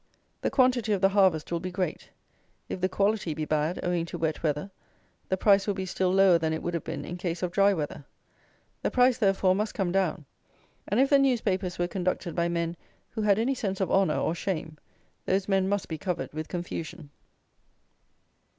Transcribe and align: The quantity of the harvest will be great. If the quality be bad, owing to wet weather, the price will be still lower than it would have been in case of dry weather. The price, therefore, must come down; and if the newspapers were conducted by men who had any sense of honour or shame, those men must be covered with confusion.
The 0.41 0.49
quantity 0.49 0.93
of 0.93 1.01
the 1.01 1.09
harvest 1.09 1.51
will 1.51 1.59
be 1.59 1.69
great. 1.69 2.09
If 2.69 2.81
the 2.81 2.89
quality 2.89 3.35
be 3.35 3.45
bad, 3.45 3.79
owing 3.83 4.07
to 4.07 4.17
wet 4.17 4.41
weather, 4.41 4.71
the 5.29 5.37
price 5.37 5.67
will 5.67 5.75
be 5.75 5.85
still 5.85 6.11
lower 6.11 6.39
than 6.39 6.53
it 6.53 6.63
would 6.63 6.73
have 6.73 6.83
been 6.83 7.05
in 7.05 7.17
case 7.17 7.43
of 7.43 7.51
dry 7.51 7.71
weather. 7.71 8.03
The 8.81 8.89
price, 8.89 9.19
therefore, 9.19 9.53
must 9.53 9.75
come 9.75 9.91
down; 9.91 10.25
and 10.87 10.99
if 10.99 11.11
the 11.11 11.19
newspapers 11.19 11.77
were 11.77 11.87
conducted 11.87 12.33
by 12.33 12.49
men 12.49 12.77
who 13.11 13.21
had 13.21 13.37
any 13.37 13.53
sense 13.53 13.79
of 13.79 13.91
honour 13.91 14.17
or 14.17 14.33
shame, 14.33 14.79
those 15.27 15.47
men 15.47 15.69
must 15.69 15.87
be 15.87 15.99
covered 15.99 16.33
with 16.33 16.47
confusion. 16.47 17.11